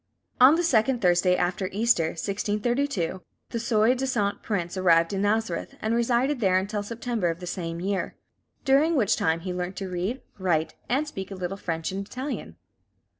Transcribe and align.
On 0.39 0.55
the 0.55 0.63
second 0.63 0.99
Thursday 0.99 1.35
after 1.35 1.69
Easter, 1.71 2.07
1632, 2.07 3.21
the 3.51 3.59
soi 3.59 3.93
disant 3.93 4.41
prince 4.41 4.75
arrived 4.75 5.13
in 5.13 5.21
Nazareth, 5.21 5.75
and 5.79 5.93
resided 5.93 6.39
there 6.39 6.57
until 6.57 6.81
September 6.81 7.29
of 7.29 7.39
the 7.39 7.45
same 7.45 7.79
year; 7.79 8.15
during 8.65 8.95
which 8.95 9.15
time 9.15 9.41
he 9.41 9.53
learnt 9.53 9.75
to 9.75 9.89
read, 9.89 10.21
write, 10.39 10.73
and 10.89 11.07
speak 11.07 11.29
a 11.29 11.35
little 11.35 11.55
French 11.55 11.91
and 11.91 12.03
Italian. 12.07 12.55